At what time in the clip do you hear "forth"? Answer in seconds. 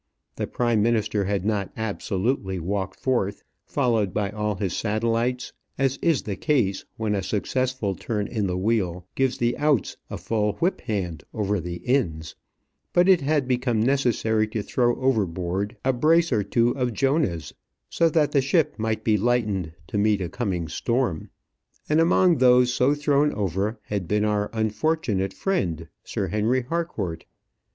2.99-3.43